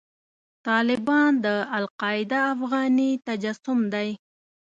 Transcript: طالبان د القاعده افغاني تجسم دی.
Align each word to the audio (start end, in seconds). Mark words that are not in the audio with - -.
طالبان 0.67 1.31
د 1.45 1.47
القاعده 1.77 2.39
افغاني 2.55 3.11
تجسم 3.27 3.79
دی. 3.93 4.09